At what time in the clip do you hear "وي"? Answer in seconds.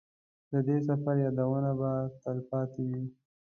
2.89-3.03